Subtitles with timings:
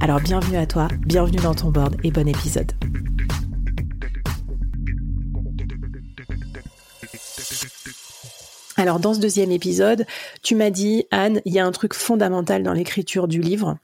[0.00, 2.72] Alors bienvenue à toi, bienvenue dans ton board et bon épisode.
[8.78, 10.04] Alors dans ce deuxième épisode,
[10.42, 13.78] tu m'as dit, Anne, il y a un truc fondamental dans l'écriture du livre,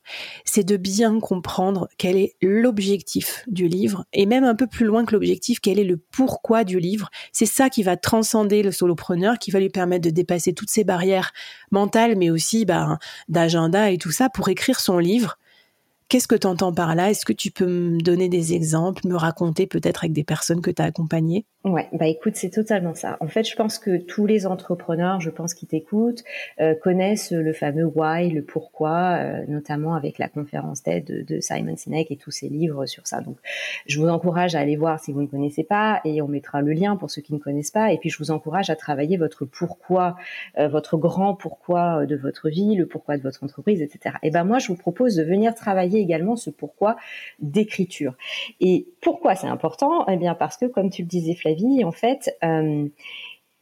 [0.44, 5.06] c'est de bien comprendre quel est l'objectif du livre, et même un peu plus loin
[5.06, 7.08] que l'objectif, quel est le pourquoi du livre.
[7.32, 10.84] C'est ça qui va transcender le solopreneur, qui va lui permettre de dépasser toutes ces
[10.84, 11.32] barrières
[11.70, 12.98] mentales, mais aussi bah,
[13.28, 15.38] d'agenda et tout ça pour écrire son livre
[16.12, 17.08] Qu'est-ce que tu entends par là?
[17.08, 20.70] Est-ce que tu peux me donner des exemples, me raconter peut-être avec des personnes que
[20.70, 21.46] tu as accompagnées?
[21.64, 23.16] Ouais, bah écoute, c'est totalement ça.
[23.20, 26.24] En fait, je pense que tous les entrepreneurs, je pense qui t'écoutent,
[26.60, 31.76] euh, connaissent le fameux why, le pourquoi, euh, notamment avec la conférence d'aide de, Simon
[31.76, 33.20] Sinek et tous ses livres sur ça.
[33.20, 33.36] Donc,
[33.86, 36.72] je vous encourage à aller voir si vous ne connaissez pas et on mettra le
[36.72, 37.92] lien pour ceux qui ne connaissent pas.
[37.92, 40.16] Et puis, je vous encourage à travailler votre pourquoi,
[40.58, 44.16] euh, votre grand pourquoi de votre vie, le pourquoi de votre entreprise, etc.
[44.24, 46.96] Et ben moi, je vous propose de venir travailler également ce pourquoi
[47.38, 48.14] d'écriture.
[48.60, 50.06] Et pourquoi c'est important?
[50.08, 52.88] Eh bien, parce que, comme tu le disais, Flavie, vie, en fait, euh,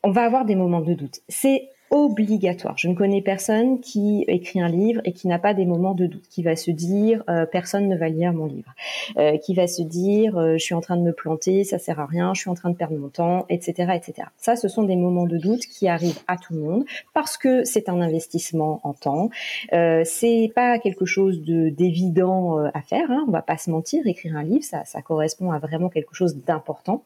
[0.02, 1.20] on va avoir des moments de doute.
[1.28, 2.78] C'est obligatoire.
[2.78, 6.06] Je ne connais personne qui écrit un livre et qui n'a pas des moments de
[6.06, 8.72] doute, qui va se dire euh, personne ne va lire mon livre,
[9.18, 11.98] euh, qui va se dire euh, je suis en train de me planter, ça sert
[11.98, 14.28] à rien, je suis en train de perdre mon temps, etc., etc.
[14.36, 17.64] Ça, ce sont des moments de doute qui arrivent à tout le monde parce que
[17.64, 19.30] c'est un investissement en temps.
[19.72, 23.10] Euh, c'est pas quelque chose de d'évident à faire.
[23.10, 24.06] Hein, on va pas se mentir.
[24.06, 27.02] Écrire un livre, ça, ça correspond à vraiment quelque chose d'important.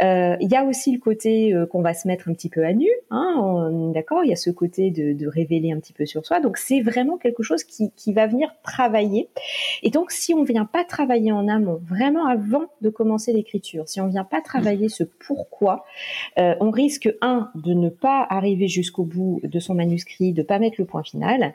[0.00, 2.88] Il y a aussi le côté qu'on va se mettre un petit peu à nu,
[3.10, 6.40] hein, d'accord il y a ce côté de, révéler un petit peu sur soi.
[6.40, 9.28] Donc c'est vraiment quelque chose qui, va venir travailler.
[9.82, 14.00] Et donc si on vient pas travailler en amont, vraiment avant de commencer l'écriture, si
[14.00, 15.84] on vient pas travailler ce pourquoi,
[16.38, 20.58] euh, on risque un de ne pas arriver jusqu'au bout de son manuscrit, de pas
[20.58, 21.52] mettre le point final,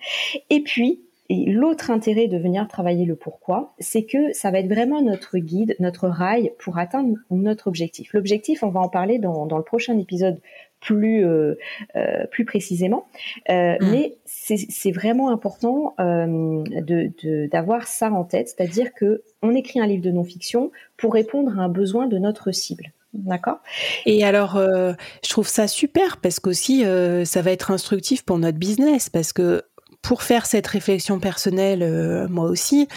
[0.50, 5.02] et puis l'autre intérêt de venir travailler le pourquoi, c'est que ça va être vraiment
[5.02, 8.14] notre guide, notre rail pour atteindre notre objectif.
[8.14, 10.40] L'objectif, on va en parler dans le prochain épisode
[10.84, 11.56] plus euh,
[11.96, 13.08] euh, plus précisément.
[13.50, 13.92] Euh, mm.
[13.92, 20.04] Mais c'est vraiment important de d'avoir ça en tête, c'est-à-dire que on écrit un livre
[20.04, 22.92] de non-fiction pour répondre à un besoin de notre cible.
[23.14, 23.60] D'accord?
[24.06, 26.84] Et alors, je trouve ça super parce qu'aussi,
[27.26, 29.62] ça va être instructif pour notre business parce que
[30.02, 32.88] pour faire cette réflexion personnelle, moi aussi,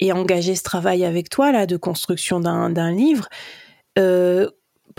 [0.00, 3.28] et engager ce travail avec toi là de construction d'un livre,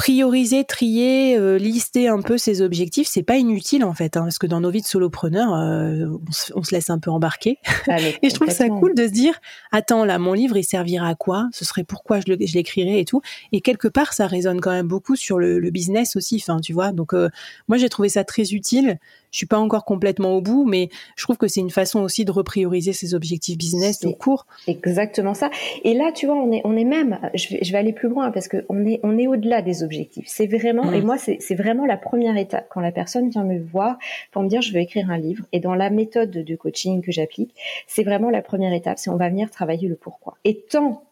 [0.02, 4.40] prioriser, trier, euh, lister un peu ses objectifs, c'est pas inutile en fait, hein, parce
[4.40, 6.08] que dans nos vies de solopreneurs, euh,
[6.56, 7.60] on, se, laisse un peu embarquer.
[7.88, 9.40] Ah, et je trouve ça cool de se dire,
[9.72, 11.50] attends là, mon livre il servira à quoi?
[11.54, 13.22] Ce serait pourquoi je l'écrirai et tout.
[13.52, 16.94] Et quelque part, ça résonne quand même beaucoup sur le, business aussi, enfin tu vois.
[16.94, 17.30] Donc euh,
[17.68, 18.98] moi j'ai trouvé ça très utile.
[19.32, 22.26] Je suis pas encore complètement au bout, mais je trouve que c'est une façon aussi
[22.26, 24.46] de reprioriser ses objectifs business au cours.
[24.68, 25.50] Exactement ça.
[25.84, 28.10] Et là, tu vois, on est, on est même, je vais, je vais aller plus
[28.10, 30.26] loin parce que on est, on est au-delà des objectifs.
[30.28, 31.06] C'est vraiment, et mm.
[31.06, 33.98] moi, c'est vraiment la première étape quand la personne vient me voir
[34.32, 35.46] pour me dire je veux écrire un livre.
[35.52, 37.56] Et dans la méthode de coaching que j'applique,
[37.88, 39.00] c'est vraiment la première étape.
[39.00, 40.38] C'est on va venir travailler le pourquoi.
[40.44, 41.04] Et tant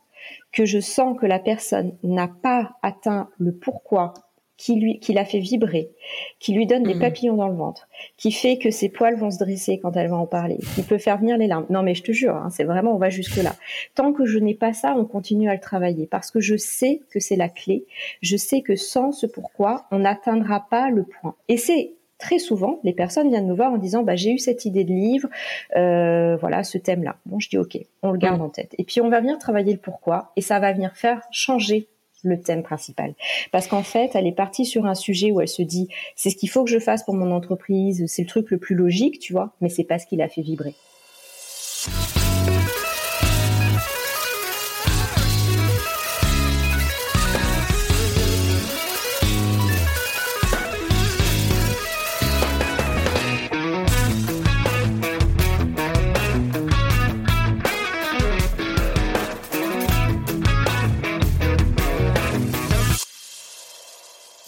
[0.51, 4.13] que je sens que la personne n'a pas atteint le pourquoi
[4.59, 5.89] qui lui, qui la fait vibrer,
[6.39, 6.99] qui lui donne des mm.
[6.99, 10.17] papillons dans le ventre, qui fait que ses poils vont se dresser quand elle va
[10.17, 11.65] en parler, qui peut faire venir les larmes.
[11.69, 13.55] Non, mais je te jure, hein, c'est vraiment, on va jusque là.
[13.95, 16.99] Tant que je n'ai pas ça, on continue à le travailler parce que je sais
[17.09, 17.85] que c'est la clé.
[18.21, 21.35] Je sais que sans ce pourquoi, on n'atteindra pas le point.
[21.47, 24.65] Et c'est très souvent, les personnes viennent nous voir en disant bah, j'ai eu cette
[24.65, 25.29] idée de livre,
[25.77, 27.15] euh, voilà ce thème-là.
[27.25, 28.43] Bon, je dis ok, on le garde mm.
[28.43, 28.75] en tête.
[28.77, 31.87] Et puis on va venir travailler le pourquoi et ça va venir faire changer
[32.23, 33.13] le thème principal.
[33.51, 36.35] Parce qu'en fait, elle est partie sur un sujet où elle se dit, c'est ce
[36.35, 39.33] qu'il faut que je fasse pour mon entreprise, c'est le truc le plus logique, tu
[39.33, 40.75] vois, mais c'est pas ce qui l'a fait vibrer.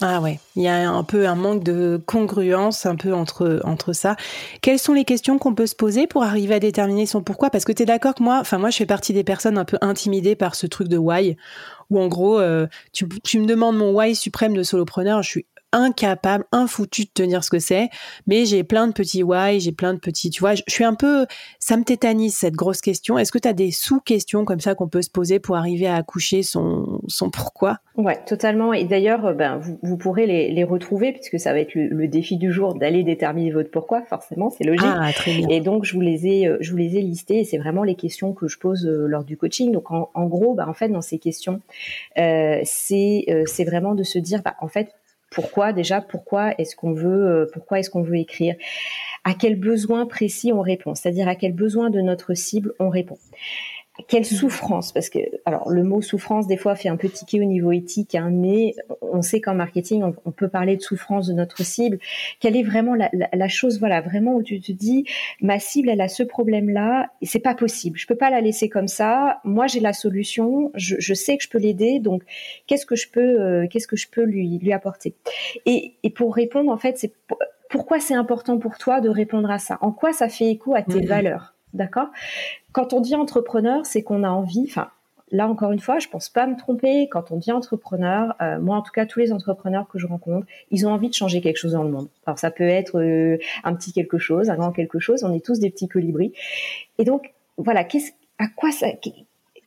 [0.04, 3.92] Ah ouais, il y a un peu un manque de congruence un peu entre, entre
[3.92, 4.16] ça.
[4.60, 7.50] Quelles sont les questions qu'on peut se poser pour arriver à déterminer son pourquoi?
[7.50, 9.78] Parce que tu d'accord que moi, enfin moi je fais partie des personnes un peu
[9.80, 11.36] intimidées par ce truc de why,
[11.88, 15.46] où en gros, euh, tu, tu, me demandes mon why suprême de solopreneur, je suis
[15.72, 17.88] incapable, infoutu de tenir ce que c'est,
[18.26, 20.94] mais j'ai plein de petits why, j'ai plein de petits, tu vois, je, suis un
[20.94, 21.26] peu,
[21.60, 23.18] ça me tétanise cette grosse question.
[23.18, 25.96] Est-ce que tu as des sous-questions comme ça qu'on peut se poser pour arriver à
[25.96, 28.72] accoucher son, son pourquoi Ouais, totalement.
[28.72, 32.08] Et d'ailleurs, euh, ben, vous, vous pourrez les, les, retrouver puisque ça va être le,
[32.08, 34.86] défi du jour d'aller déterminer votre pourquoi, forcément, c'est logique.
[34.86, 35.48] Ah, très bien.
[35.48, 37.84] Et donc, je vous les ai, euh, je vous les ai listées et c'est vraiment
[37.84, 39.72] les questions que je pose euh, lors du coaching.
[39.72, 41.60] Donc, en, en gros, ben, en fait, dans ces questions,
[42.18, 44.94] euh, c'est, c'est vraiment de se dire, bah, en fait,
[45.30, 48.54] pourquoi déjà Pourquoi est-ce qu'on veut Pourquoi est-ce qu'on veut écrire?
[49.24, 50.94] À quel besoin précis on répond?
[50.94, 53.16] C'est-à-dire à quel besoin de notre cible on répond?
[54.08, 54.24] Quelle mmh.
[54.24, 57.72] souffrance Parce que, alors, le mot souffrance, des fois, fait un peu tiquer au niveau
[57.72, 61.98] éthique, hein, mais on sait qu'en marketing, on, peut parler de souffrance de notre cible.
[62.40, 65.04] Quelle est vraiment la, la, chose, voilà, vraiment où tu te dis,
[65.42, 67.98] ma cible, elle a ce problème-là, et c'est pas possible.
[67.98, 69.40] Je peux pas la laisser comme ça.
[69.44, 70.70] Moi, j'ai la solution.
[70.74, 71.98] Je, je, sais que je peux l'aider.
[72.00, 72.22] Donc,
[72.66, 75.14] qu'est-ce que je peux, euh, qu'est-ce que je peux lui lui apporter?
[75.66, 77.12] Et, et pour répondre, en fait, c'est
[77.68, 79.78] pourquoi c'est important pour toi de répondre à ça?
[79.82, 81.06] En quoi ça fait écho à tes mmh.
[81.06, 81.51] valeurs?
[81.74, 82.08] D'accord?
[82.72, 84.88] Quand on dit entrepreneur, c'est qu'on a envie, enfin,
[85.30, 87.08] là encore une fois, je pense pas me tromper.
[87.08, 90.46] Quand on dit entrepreneur, euh, moi en tout cas, tous les entrepreneurs que je rencontre,
[90.70, 92.08] ils ont envie de changer quelque chose dans le monde.
[92.26, 95.24] Alors ça peut être euh, un petit quelque chose, un grand quelque chose.
[95.24, 96.32] On est tous des petits colibris.
[96.98, 98.88] Et donc voilà, qu'est-ce, à quoi ça,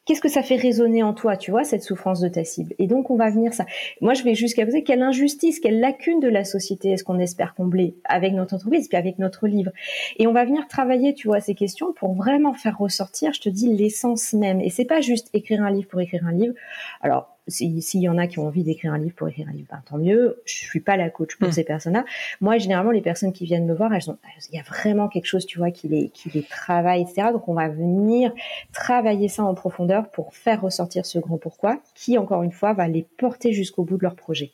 [0.06, 2.74] qu'est-ce que ça fait résonner en toi, tu vois, cette souffrance de ta cible?
[2.80, 3.66] Et donc, on va venir ça.
[4.02, 7.20] Moi, je vais jusqu'à vous dire quelle injustice, quelle lacune de la société est-ce qu'on
[7.20, 9.72] espère combler avec notre entreprise, puis avec notre livre?
[10.18, 13.50] Et on va venir travailler, tu vois, ces questions pour vraiment faire ressortir, je te
[13.50, 14.62] dis, l'essence même.
[14.62, 16.54] Et c'est pas juste écrire un livre pour écrire un livre.
[17.02, 19.68] Alors, s'il y en a qui ont envie d'écrire un livre pour écrire un livre,
[19.72, 20.42] ben, tant mieux.
[20.46, 21.54] Je suis pas la coach pour mmh.
[21.54, 22.06] ces personnes-là.
[22.42, 24.18] Moi, généralement, les personnes qui viennent me voir, elles ont,
[24.52, 27.30] il y a vraiment quelque chose, tu vois, qui les, qui les travaille, etc.
[27.32, 28.34] Donc, on va venir
[28.74, 32.88] travailler ça en profondeur pour faire ressortir ce grand pourquoi, qui, encore une fois, va
[32.88, 34.52] les porter jusqu'au bout de leur projet.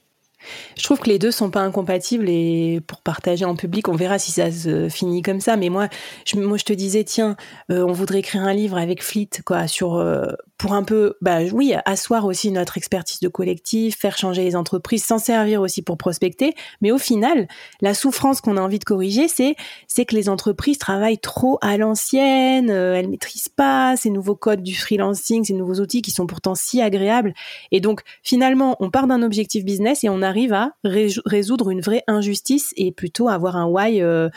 [0.75, 4.19] Je trouve que les deux sont pas incompatibles et pour partager en public, on verra
[4.19, 5.57] si ça se finit comme ça.
[5.57, 5.87] Mais moi,
[6.25, 7.35] je, moi, je te disais, tiens,
[7.71, 10.31] euh, on voudrait écrire un livre avec Fleet, quoi, sur euh,
[10.61, 15.03] pour un peu, bah oui, asseoir aussi notre expertise de collectif, faire changer les entreprises,
[15.03, 16.53] s'en servir aussi pour prospecter.
[16.81, 17.47] Mais au final,
[17.81, 19.55] la souffrance qu'on a envie de corriger, c'est
[19.87, 24.61] c'est que les entreprises travaillent trop à l'ancienne, euh, elles maîtrisent pas ces nouveaux codes
[24.61, 27.33] du freelancing, ces nouveaux outils qui sont pourtant si agréables.
[27.71, 32.03] Et donc finalement, on part d'un objectif business et on arrive à résoudre une vraie
[32.05, 34.29] injustice et plutôt avoir un why euh,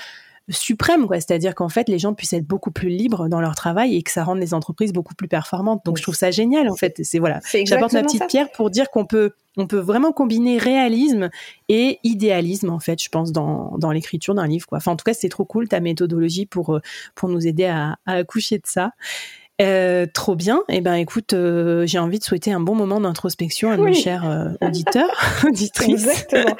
[0.48, 1.16] suprême, quoi.
[1.16, 4.10] C'est-à-dire qu'en fait, les gens puissent être beaucoup plus libres dans leur travail et que
[4.10, 5.84] ça rende les entreprises beaucoup plus performantes.
[5.84, 7.00] Donc, je trouve ça génial, en fait.
[7.02, 7.40] C'est voilà.
[7.64, 11.30] J'apporte ma petite pierre pour dire qu'on peut, on peut vraiment combiner réalisme
[11.68, 14.78] et idéalisme, en fait, je pense, dans, dans l'écriture d'un livre, quoi.
[14.78, 16.80] Enfin, en tout cas, c'est trop cool ta méthodologie pour, euh,
[17.14, 18.92] pour nous aider à, à accoucher de ça.
[19.62, 20.62] Euh, trop bien.
[20.68, 24.28] Eh ben, écoute, euh, j'ai envie de souhaiter un bon moment d'introspection à nos chers
[24.28, 25.10] euh, auditeurs,
[25.44, 26.06] auditrices.
[26.08, 26.56] Exactement.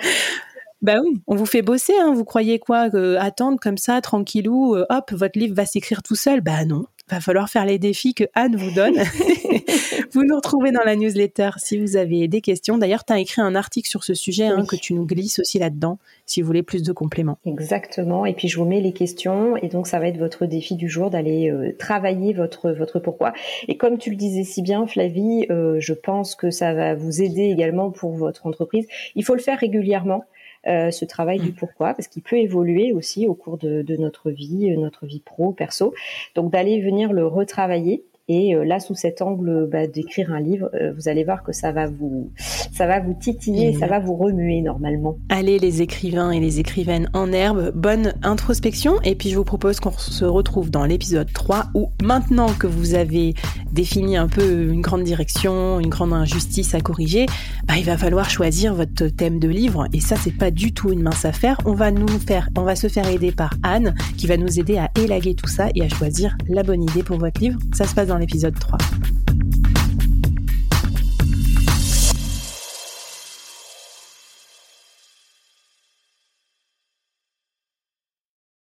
[0.83, 2.13] Bah oui, on vous fait bosser, hein.
[2.15, 2.89] Vous croyez quoi
[3.19, 6.41] Attendre comme ça, tranquillou, euh, hop, votre livre va s'écrire tout seul?
[6.41, 8.95] Bah non, va falloir faire les défis que Anne vous donne.
[10.13, 12.79] vous nous retrouvez dans la newsletter si vous avez des questions.
[12.79, 15.59] D'ailleurs, tu as écrit un article sur ce sujet hein, que tu nous glisses aussi
[15.59, 17.39] là-dedans si vous voulez plus de compléments.
[17.45, 18.25] Exactement.
[18.25, 20.89] Et puis je vous mets les questions et donc ça va être votre défi du
[20.89, 23.33] jour d'aller euh, travailler votre votre pourquoi.
[23.69, 27.21] Et comme tu le disais si bien, Flavie, euh, je pense que ça va vous
[27.21, 28.87] aider également pour votre entreprise.
[29.15, 30.25] Il faut le faire régulièrement.
[30.67, 31.55] Euh, ce travail du mm.
[31.55, 35.21] pourquoi, parce qu'il peut évoluer aussi au cours de, de notre vie, euh, notre vie
[35.21, 35.95] pro, perso.
[36.35, 40.71] Donc d'aller venir le retravailler et euh, là, sous cet angle bah, d'écrire un livre,
[40.73, 42.31] euh, vous allez voir que ça va vous,
[42.73, 45.19] ça va vous titiller, ça va vous remuer normalement.
[45.29, 48.95] Allez les écrivains et les écrivaines en herbe, bonne introspection.
[49.03, 52.95] Et puis je vous propose qu'on se retrouve dans l'épisode 3 où maintenant que vous
[52.95, 53.35] avez
[53.73, 57.27] défini un peu une grande direction, une grande injustice à corriger,
[57.67, 59.87] bah, il va falloir choisir votre thème de livre.
[59.93, 61.59] Et ça, c'est pas du tout une mince affaire.
[61.67, 64.79] On va nous faire, on va se faire aider par Anne qui va nous aider
[64.79, 67.59] à élaguer tout ça et à choisir la bonne idée pour votre livre.
[67.75, 68.79] Ça se passe dans l'épisode 3.